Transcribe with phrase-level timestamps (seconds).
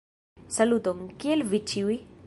[0.55, 2.01] Saluton, Kiel vi ĉiuj?